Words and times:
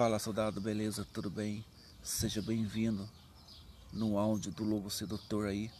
Fala 0.00 0.18
soldado, 0.18 0.62
beleza? 0.62 1.06
Tudo 1.12 1.28
bem? 1.28 1.62
Seja 2.02 2.40
bem-vindo 2.40 3.06
no 3.92 4.16
áudio 4.16 4.50
do 4.50 4.64
Lobo 4.64 4.88
Sedutor 4.88 5.46
aí. 5.46 5.70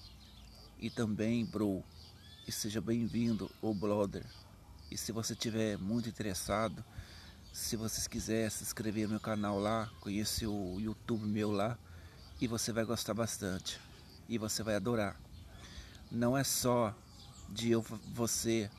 E 0.79 0.91
também, 0.91 1.47
bro, 1.47 1.83
e 2.47 2.53
seja 2.53 2.83
bem-vindo, 2.83 3.51
o 3.63 3.73
brother. 3.73 4.23
E 4.91 4.97
se 4.99 5.11
você 5.11 5.35
tiver 5.35 5.79
muito 5.79 6.07
interessado, 6.07 6.85
se 7.51 7.77
vocês 7.77 8.07
quiserem 8.07 8.51
se 8.51 8.63
inscrever 8.63 9.05
no 9.05 9.13
meu 9.13 9.21
canal 9.21 9.59
lá, 9.59 9.91
conhecer 10.03 10.49
o 10.49 10.79
YouTube 10.79 11.25
meu 11.25 11.51
lá, 11.51 11.79
e 12.39 12.47
você 12.47 12.73
vai 12.73 12.85
gostar 12.85 13.15
bastante. 13.15 13.81
E 14.29 14.37
você 14.37 14.63
vai 14.63 14.77
adorar. 14.77 15.19
Não 16.13 16.37
é 16.37 16.45
só 16.45 16.95
de 17.49 17.71
eu, 17.71 17.81
você 18.13 18.71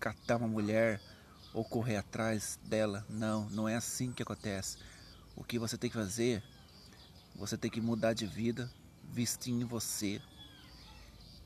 catar 0.00 0.38
uma 0.38 0.48
mulher 0.48 0.98
ou 1.56 1.64
correr 1.64 1.96
atrás 1.96 2.60
dela. 2.64 3.02
Não, 3.08 3.48
não 3.48 3.66
é 3.66 3.76
assim 3.76 4.12
que 4.12 4.22
acontece. 4.22 4.76
O 5.34 5.42
que 5.42 5.58
você 5.58 5.78
tem 5.78 5.88
que 5.88 5.96
fazer, 5.96 6.42
você 7.34 7.56
tem 7.56 7.70
que 7.70 7.80
mudar 7.80 8.12
de 8.12 8.26
vida, 8.26 8.70
vestir 9.02 9.54
em 9.54 9.64
você 9.64 10.20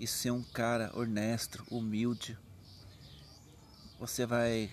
e 0.01 0.09
ser 0.09 0.33
um 0.33 0.43
cara 0.43 0.91
honesto, 0.99 1.65
humilde. 1.71 2.37
Você 4.01 4.27
vai 4.27 4.69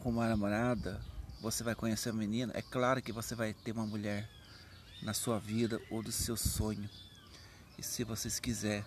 arrumar 0.00 0.30
namorada, 0.30 1.02
você 1.42 1.62
vai 1.62 1.74
conhecer 1.74 2.08
a 2.08 2.14
menina. 2.14 2.50
É 2.56 2.62
claro 2.62 3.02
que 3.02 3.12
você 3.12 3.34
vai 3.34 3.52
ter 3.52 3.72
uma 3.72 3.84
mulher 3.84 4.26
na 5.02 5.12
sua 5.12 5.38
vida 5.38 5.78
ou 5.90 6.02
do 6.02 6.10
seu 6.10 6.34
sonho. 6.34 6.88
E 7.76 7.82
se 7.82 8.04
vocês 8.04 8.40
quiser 8.40 8.86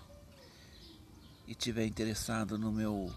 e 1.47 1.53
tiver 1.53 1.85
interessado 1.85 2.57
no 2.57 2.71
meu 2.71 3.13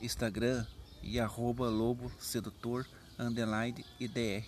Instagram, 0.00 0.64
e 1.02 1.18
arroba 1.18 1.68
lobo 1.68 2.10
sedutor 2.18 2.86
underline 3.18 3.84
idr 3.98 4.44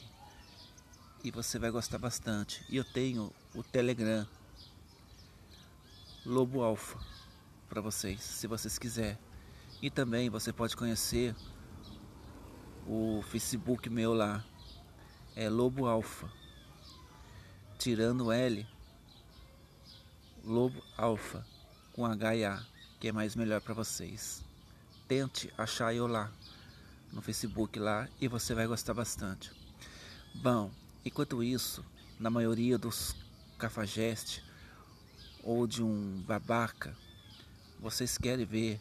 e 1.25 1.31
você 1.31 1.59
vai 1.59 1.71
gostar 1.71 1.99
bastante. 1.99 2.65
E 2.69 2.77
eu 2.77 2.85
tenho 2.85 3.33
o 3.55 3.63
telegram 3.63 4.27
lobo 6.25 6.63
alfa 6.63 6.99
para 7.69 7.81
vocês 7.81 8.21
se 8.23 8.47
vocês 8.47 8.79
quiserem 8.79 9.19
e 9.81 9.91
também 9.91 10.31
você 10.31 10.53
pode 10.53 10.77
conhecer 10.77 11.35
o 12.87 13.23
facebook 13.23 13.91
meu 13.91 14.15
lá 14.15 14.45
é 15.35 15.49
lobo 15.49 15.87
alfa 15.87 16.31
tirando 17.79 18.31
L 18.31 18.67
lobo 20.45 20.81
alfa 20.97 21.45
com 21.93 22.07
H 22.07 22.37
e 22.37 22.45
A 22.45 22.65
que 23.01 23.09
é 23.09 23.13
mais 23.13 23.35
melhor 23.35 23.61
para 23.61 23.75
vocês. 23.75 24.45
Tente 25.09 25.53
achar 25.59 25.93
eu 25.93 26.07
lá 26.07 26.31
no 27.13 27.21
Facebook 27.23 27.79
lá 27.79 28.09
e 28.21 28.27
você 28.27 28.55
vai 28.55 28.67
gostar 28.67 28.95
bastante. 28.95 29.53
Bom, 30.35 30.71
enquanto 31.05 31.43
isso, 31.43 31.85
na 32.19 32.31
maioria 32.31 32.79
dos 32.79 33.15
cafajestes 33.59 34.43
ou 35.45 35.67
de 35.67 35.83
um 35.83 36.23
babaca, 36.27 36.97
vocês 37.79 38.17
querem 38.17 38.47
ver 38.47 38.81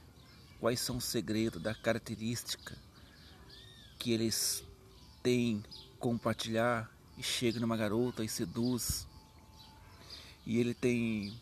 quais 0.60 0.80
são 0.80 0.98
os 0.98 1.06
segredos 1.06 1.62
da 1.62 1.76
característica 1.76 2.78
que 4.00 4.12
eles 4.12 4.64
têm 5.22 5.64
compartilhar 6.00 6.90
e 7.18 7.24
chega 7.24 7.60
numa 7.60 7.78
garota 7.78 8.24
e 8.24 8.28
seduz. 8.28 9.08
E 10.46 10.58
ele 10.60 10.74
tem 10.74 11.40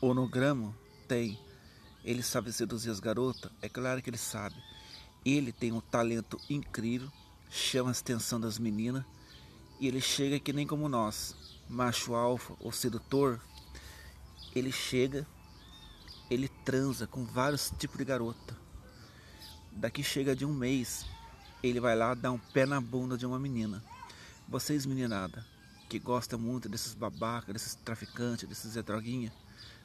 onograma, 0.00 0.74
tem. 1.08 1.38
Ele 2.04 2.22
sabe 2.22 2.52
seduzir 2.52 2.90
as 2.90 3.00
garotas? 3.00 3.50
É 3.60 3.68
claro 3.68 4.00
que 4.00 4.08
ele 4.08 4.16
sabe. 4.16 4.54
Ele 5.28 5.52
tem 5.52 5.72
um 5.72 5.80
talento 5.80 6.40
incrível, 6.48 7.12
chama 7.50 7.90
a 7.90 7.92
atenção 7.92 8.40
das 8.40 8.58
meninas 8.58 9.04
e 9.78 9.86
ele 9.86 10.00
chega 10.00 10.40
que 10.40 10.54
nem 10.54 10.66
como 10.66 10.88
nós, 10.88 11.36
macho 11.68 12.14
alfa 12.14 12.54
ou 12.58 12.72
sedutor. 12.72 13.38
Ele 14.56 14.72
chega, 14.72 15.26
ele 16.30 16.48
transa 16.64 17.06
com 17.06 17.26
vários 17.26 17.70
tipos 17.78 17.98
de 17.98 18.06
garota. 18.06 18.56
Daqui 19.70 20.02
chega 20.02 20.34
de 20.34 20.46
um 20.46 20.54
mês, 20.54 21.04
ele 21.62 21.78
vai 21.78 21.94
lá 21.94 22.14
dar 22.14 22.32
um 22.32 22.38
pé 22.38 22.64
na 22.64 22.80
bunda 22.80 23.18
de 23.18 23.26
uma 23.26 23.38
menina. 23.38 23.84
Vocês, 24.48 24.86
meninada, 24.86 25.44
que 25.90 25.98
gosta 25.98 26.38
muito 26.38 26.70
desses 26.70 26.94
babacas, 26.94 27.52
desses 27.52 27.74
traficantes, 27.74 28.48
desses 28.48 28.82
droguinha, 28.82 29.30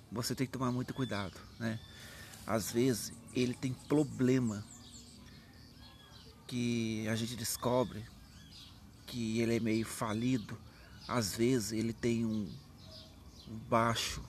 você 0.10 0.34
tem 0.34 0.48
que 0.48 0.54
tomar 0.54 0.72
muito 0.72 0.94
cuidado, 0.94 1.38
né? 1.60 1.78
Às 2.48 2.72
vezes 2.72 3.12
ele 3.36 3.54
tem 3.54 3.74
problema 3.74 4.64
que 6.54 7.08
a 7.08 7.16
gente 7.16 7.36
descobre 7.36 8.06
que 9.08 9.40
ele 9.40 9.56
é 9.56 9.60
meio 9.60 9.84
falido, 9.88 10.56
às 11.08 11.36
vezes 11.36 11.72
ele 11.72 11.92
tem 11.92 12.24
um, 12.28 12.48
baixo 13.68 14.24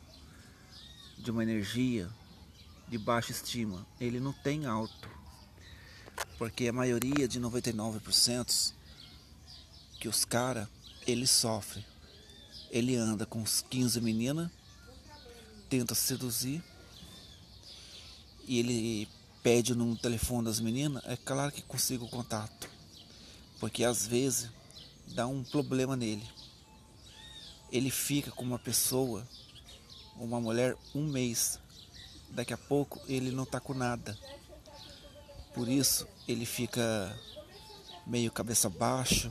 de 1.19 1.31
uma 1.31 1.43
energia 1.43 2.09
de 2.89 2.97
baixa 2.97 3.31
estima, 3.31 3.87
ele 4.01 4.21
não 4.21 4.33
tem 4.33 4.65
alto, 4.65 5.07
porque 6.39 6.67
a 6.67 6.73
maioria 6.73 7.29
de 7.29 7.39
99% 7.39 8.73
que 10.01 10.09
os 10.09 10.25
cara 10.25 10.67
ele 11.07 11.27
sofre, 11.27 11.85
ele 12.71 12.97
anda 12.97 13.27
com 13.27 13.43
uns 13.43 13.61
15 13.61 14.01
meninas, 14.01 14.51
tenta 15.69 15.95
seduzir. 15.95 16.65
E 18.47 18.59
ele 18.59 19.09
pede 19.45 19.75
no 19.75 19.95
telefone 19.95 20.47
das 20.47 20.59
meninas, 20.59 21.05
é 21.05 21.19
claro 21.19 21.53
que 21.53 21.61
consigo 21.61 22.07
o 22.07 22.09
contato. 22.09 22.67
Porque 23.61 23.85
às 23.85 24.07
vezes 24.07 24.51
dá 25.09 25.27
um 25.27 25.45
problema 25.45 25.95
nele. 25.95 26.27
Ele 27.71 27.91
fica 27.91 28.31
com 28.31 28.43
uma 28.43 28.59
pessoa, 28.59 29.23
uma 30.17 30.41
mulher, 30.41 30.75
um 30.95 31.07
mês. 31.07 31.59
Daqui 32.31 32.55
a 32.55 32.59
pouco 32.59 32.99
ele 33.07 33.31
não 33.31 33.45
está 33.45 33.61
com 33.61 33.75
nada. 33.75 34.19
Por 35.55 35.69
isso 35.69 36.09
ele 36.27 36.47
fica 36.47 37.15
meio 38.07 38.33
cabeça 38.33 38.71
baixa, 38.71 39.31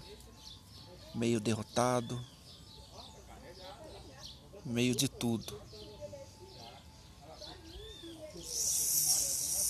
meio 1.15 1.39
derrotado, 1.39 2.23
meio 4.63 4.95
de 4.95 5.07
tudo. 5.07 5.59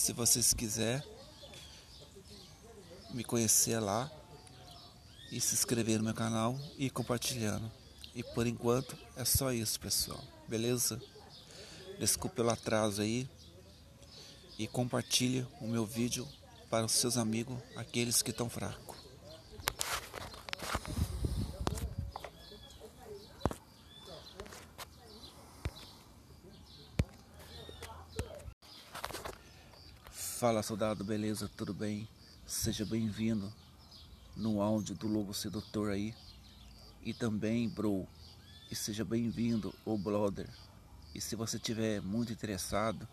Se 0.03 0.11
vocês 0.11 0.53
quiserem 0.53 1.01
me 3.13 3.23
conhecer 3.23 3.79
lá 3.79 4.11
e 5.31 5.39
se 5.39 5.55
inscrever 5.55 5.99
no 5.99 6.03
meu 6.03 6.13
canal 6.13 6.59
e 6.77 6.89
compartilhando. 6.89 7.71
E 8.13 8.21
por 8.21 8.45
enquanto 8.45 8.97
é 9.15 9.23
só 9.23 9.53
isso, 9.53 9.79
pessoal. 9.79 10.21
Beleza? 10.45 11.01
Desculpe 11.97 12.35
pelo 12.35 12.49
atraso 12.49 13.01
aí. 13.01 13.29
E 14.59 14.67
compartilhe 14.67 15.47
o 15.61 15.69
meu 15.69 15.85
vídeo 15.85 16.27
para 16.69 16.85
os 16.85 16.91
seus 16.91 17.15
amigos, 17.15 17.57
aqueles 17.77 18.21
que 18.21 18.31
estão 18.31 18.49
fracos. 18.49 19.02
Fala 30.43 30.61
soldado, 30.61 31.05
beleza? 31.05 31.49
Tudo 31.55 31.73
bem? 31.73 32.05
Seja 32.45 32.85
bem-vindo 32.85 33.49
no 34.35 34.61
áudio 34.61 34.93
do 34.93 35.07
Lobo 35.07 35.33
Sedutor 35.33 35.89
aí. 35.89 36.13
E 37.01 37.13
também, 37.13 37.69
bro, 37.69 38.05
e 38.69 38.75
seja 38.75 39.05
bem-vindo, 39.05 39.73
o 39.85 39.97
brother. 39.97 40.49
E 41.15 41.21
se 41.21 41.37
você 41.37 41.57
tiver 41.57 42.01
muito 42.01 42.33
interessado, 42.33 43.07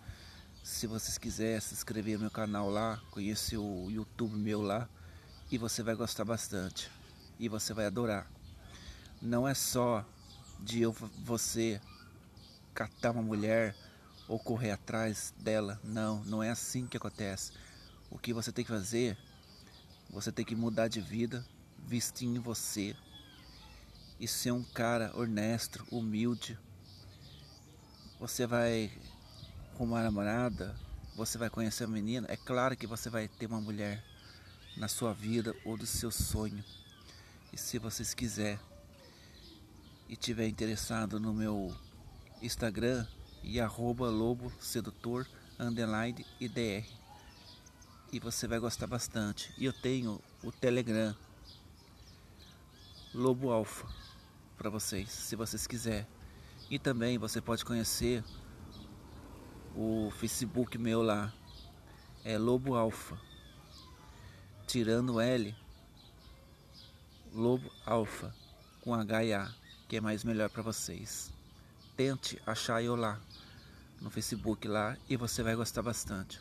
se 0.64 0.88
vocês 0.88 1.18
quiserem 1.18 1.60
se 1.60 1.72
inscrever 1.72 2.14
no 2.14 2.22
meu 2.22 2.32
canal 2.32 2.68
lá, 2.68 3.00
conhecer 3.12 3.58
o 3.58 3.88
YouTube 3.88 4.34
meu 4.34 4.60
lá, 4.60 4.88
e 5.52 5.56
você 5.56 5.84
vai 5.84 5.94
gostar 5.94 6.24
bastante. 6.24 6.90
E 7.38 7.48
você 7.48 7.72
vai 7.72 7.86
adorar. 7.86 8.28
Não 9.22 9.46
é 9.46 9.54
só 9.54 10.04
de 10.58 10.82
eu, 10.82 10.92
você 11.22 11.80
catar 12.74 13.12
uma 13.12 13.22
mulher 13.22 13.76
ou 14.30 14.38
correr 14.38 14.70
atrás 14.70 15.34
dela. 15.38 15.80
Não, 15.82 16.22
não 16.22 16.40
é 16.40 16.50
assim 16.50 16.86
que 16.86 16.96
acontece. 16.96 17.50
O 18.08 18.16
que 18.16 18.32
você 18.32 18.52
tem 18.52 18.64
que 18.64 18.70
fazer, 18.70 19.18
você 20.08 20.30
tem 20.30 20.44
que 20.44 20.54
mudar 20.54 20.86
de 20.86 21.00
vida, 21.00 21.44
vestir 21.76 22.28
em 22.28 22.38
você 22.38 22.94
e 24.20 24.28
ser 24.28 24.52
um 24.52 24.62
cara 24.62 25.10
honesto, 25.16 25.84
humilde. 25.90 26.56
Você 28.20 28.46
vai 28.46 28.92
arrumar 29.74 30.04
namorada, 30.04 30.76
você 31.16 31.36
vai 31.36 31.50
conhecer 31.50 31.82
a 31.82 31.88
menina. 31.88 32.28
É 32.30 32.36
claro 32.36 32.76
que 32.76 32.86
você 32.86 33.10
vai 33.10 33.26
ter 33.26 33.46
uma 33.46 33.60
mulher 33.60 34.00
na 34.76 34.86
sua 34.86 35.12
vida 35.12 35.56
ou 35.64 35.76
do 35.76 35.86
seu 35.86 36.12
sonho. 36.12 36.64
E 37.52 37.58
se 37.58 37.80
vocês 37.80 38.14
quiser 38.14 38.60
e 40.08 40.14
tiver 40.14 40.46
interessado 40.46 41.18
no 41.18 41.34
meu 41.34 41.74
Instagram, 42.40 43.04
e 43.42 43.60
arroba 43.60 44.08
lobo 44.08 44.52
sedutor 44.60 45.26
underline 45.58 46.24
idr 46.40 46.86
e 48.12 48.18
você 48.18 48.46
vai 48.48 48.58
gostar 48.58 48.86
bastante 48.86 49.52
e 49.56 49.64
eu 49.64 49.72
tenho 49.72 50.20
o 50.42 50.50
telegram 50.50 51.14
Lobo 53.12 53.50
Alfa 53.50 53.88
para 54.56 54.70
vocês, 54.70 55.10
se 55.10 55.34
vocês 55.34 55.66
quiserem. 55.66 56.06
E 56.70 56.78
também 56.78 57.18
você 57.18 57.40
pode 57.40 57.64
conhecer 57.64 58.22
o 59.74 60.12
Facebook 60.12 60.78
meu 60.78 61.02
lá, 61.02 61.32
é 62.24 62.38
Lobo 62.38 62.76
Alfa. 62.76 63.18
Tirando 64.64 65.20
L, 65.20 65.52
Lobo 67.32 67.68
Alfa 67.84 68.32
com 68.80 68.94
H 68.94 69.24
e 69.24 69.34
A, 69.34 69.52
que 69.88 69.96
é 69.96 70.00
mais 70.00 70.22
melhor 70.22 70.48
para 70.48 70.62
vocês. 70.62 71.32
Tente 72.00 72.40
achar 72.46 72.82
eu 72.82 72.96
lá 72.96 73.20
no 74.00 74.08
Facebook 74.08 74.66
lá 74.66 74.96
e 75.06 75.18
você 75.18 75.42
vai 75.42 75.54
gostar 75.54 75.82
bastante. 75.82 76.40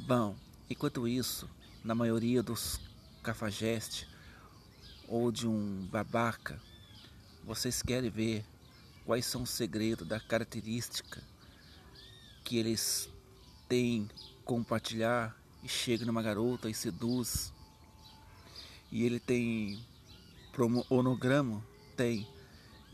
Bom, 0.00 0.36
enquanto 0.68 1.08
isso, 1.08 1.48
na 1.82 1.94
maioria 1.94 2.42
dos 2.42 2.78
cafajestes 3.22 4.06
ou 5.08 5.32
de 5.32 5.48
um 5.48 5.88
babaca, 5.90 6.60
vocês 7.42 7.80
querem 7.80 8.10
ver 8.10 8.44
quais 9.06 9.24
são 9.24 9.44
os 9.44 9.48
segredos 9.48 10.06
da 10.06 10.20
característica 10.20 11.22
que 12.44 12.58
eles 12.58 13.08
têm 13.66 14.10
compartilhar 14.44 15.34
e 15.64 15.68
chega 15.70 16.04
numa 16.04 16.20
garota 16.20 16.68
e 16.68 16.74
seduz. 16.74 17.50
E 18.92 19.04
ele 19.06 19.20
tem 19.20 19.82
onograma, 20.90 21.64
tem. 21.96 22.28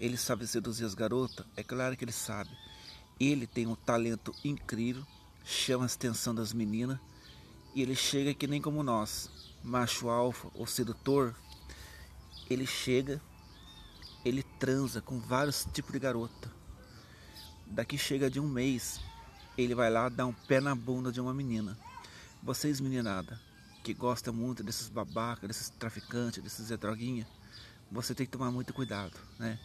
Ele 0.02 0.16
sabe 0.16 0.44
seduzir 0.49 0.84
as 0.84 0.94
garotas, 0.94 1.46
é 1.56 1.62
claro 1.62 1.96
que 1.96 2.04
ele 2.04 2.10
sabe. 2.10 2.50
Ele 3.20 3.46
tem 3.46 3.69
um 3.69 3.76
talento 3.76 4.34
incrível, 4.44 5.06
chama 5.44 5.84
a 5.84 5.87
atenção 5.87 6.34
das 6.34 6.52
meninas 6.52 6.99
e 7.72 7.82
ele 7.82 7.94
chega 7.94 8.34
que 8.34 8.49
nem 8.49 8.60
como 8.60 8.82
nós, 8.82 9.31
macho 9.62 10.08
alfa 10.08 10.50
ou 10.54 10.66
sedutor. 10.66 11.37
Ele 12.50 12.66
chega, 12.66 13.22
ele 14.25 14.43
transa 14.43 15.00
com 15.00 15.20
vários 15.20 15.69
tipos 15.72 15.93
de 15.93 16.00
garota. 16.00 16.50
Daqui 17.64 17.96
chega 17.96 18.28
de 18.28 18.40
um 18.40 18.48
mês, 18.48 19.00
ele 19.56 19.72
vai 19.72 19.88
lá 19.88 20.08
dar 20.08 20.26
um 20.26 20.32
pé 20.32 20.60
na 20.60 20.75
bunda 20.75 21.12
de 21.12 21.20
uma 21.20 21.32
menina. 21.32 21.78
Vocês, 22.43 22.81
meninada, 22.81 23.40
que 23.84 23.94
gosta 23.94 24.32
muito 24.32 24.64
desses 24.64 24.88
babacas, 24.88 25.46
desses 25.46 25.70
traficantes, 25.70 26.43
desses 26.43 26.76
droguinha, 26.76 27.25
você 27.88 28.16
tem 28.16 28.26
que 28.26 28.32
tomar 28.32 28.50
muito 28.50 28.75
cuidado, 28.75 29.16
né? 29.38 29.60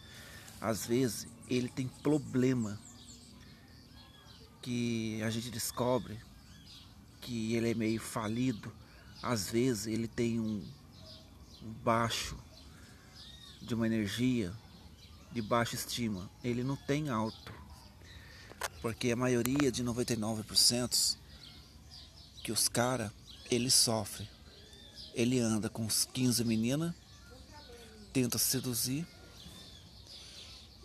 Às 0.59 0.86
vezes 0.86 1.27
ele 1.50 1.69
tem 1.69 1.88
problema 1.88 2.80
que 4.62 5.21
a 5.24 5.30
gente 5.30 5.50
descobre 5.50 6.19
que 7.21 7.56
ele 7.56 7.71
é 7.71 7.74
meio 7.74 8.01
falido. 8.01 8.71
Às 9.21 9.50
vezes 9.50 9.88
ele 9.88 10.07
tem 10.07 10.39
um, 10.39 10.63
baixo 11.83 12.38
de 13.62 13.74
uma 13.74 13.86
energia 13.86 14.54
de 15.31 15.42
baixa 15.42 15.75
estima. 15.75 16.30
Ele 16.44 16.63
não 16.63 16.75
tem 16.75 17.09
alto. 17.09 17.54
Porque 18.81 19.12
a 19.12 19.15
maioria 19.15 19.71
de 19.71 19.83
99% 19.83 21.18
que 22.44 22.51
os 22.51 22.68
cara, 22.68 23.13
ele 23.51 23.69
sofre. 23.69 24.27
Ele 25.13 25.39
anda 25.39 25.69
com 25.69 25.83
uns 25.83 26.06
15 26.06 26.44
meninas, 26.44 26.94
tenta 28.13 28.38
seduzir 28.38 29.06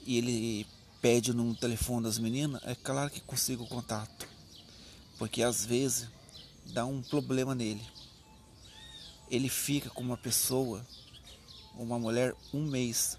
e 0.05 0.19
ele 0.19 0.67
pede 1.01 1.33
no 1.33 1.55
telefone 1.55 2.05
das 2.05 2.19
meninas, 2.19 2.63
é 2.65 2.75
claro 2.75 3.11
que 3.11 3.21
consigo 3.21 3.65
o 3.65 3.69
contato. 3.69 4.29
Porque 5.19 5.43
às 5.43 5.65
vezes 5.65 6.09
dá 6.67 6.87
um 6.87 7.03
problema 7.03 7.55
nele. 7.55 7.83
Ele 9.31 9.49
fica 9.49 9.91
com 9.91 10.03
uma 10.03 10.17
pessoa, 10.17 10.87
uma 11.75 11.99
mulher, 11.99 12.35
um 12.53 12.65
mês. 12.65 13.19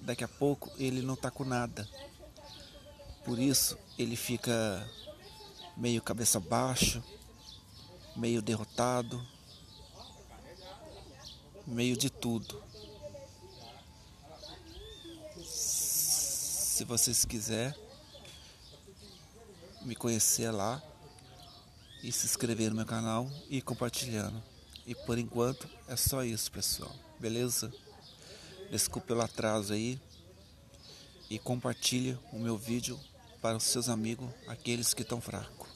Daqui 0.00 0.24
a 0.24 0.28
pouco 0.28 0.70
ele 0.76 1.02
não 1.02 1.16
tá 1.16 1.30
com 1.30 1.44
nada. 1.44 1.88
Por 3.24 3.38
isso 3.38 3.78
ele 3.98 4.16
fica 4.16 4.88
meio 5.76 6.02
cabeça 6.02 6.38
baixa, 6.38 7.02
meio 8.16 8.42
derrotado, 8.42 9.24
meio 11.66 11.96
de 11.96 12.10
tudo. 12.10 12.62
Se 16.84 16.88
vocês 16.88 17.24
quiserem 17.24 17.74
me 19.86 19.96
conhecer 19.96 20.50
lá 20.50 20.82
e 22.02 22.12
se 22.12 22.26
inscrever 22.26 22.68
no 22.68 22.76
meu 22.76 22.84
canal 22.84 23.26
e 23.48 23.62
compartilhando. 23.62 24.42
E 24.86 24.94
por 24.94 25.16
enquanto 25.16 25.66
é 25.88 25.96
só 25.96 26.22
isso, 26.22 26.52
pessoal. 26.52 26.94
Beleza? 27.18 27.72
Desculpe 28.70 29.08
pelo 29.08 29.22
atraso 29.22 29.72
aí. 29.72 29.98
E 31.30 31.38
compartilhe 31.38 32.18
o 32.30 32.38
meu 32.38 32.58
vídeo 32.58 33.00
para 33.40 33.56
os 33.56 33.64
seus 33.64 33.88
amigos, 33.88 34.28
aqueles 34.46 34.92
que 34.92 35.00
estão 35.00 35.22
fracos. 35.22 35.73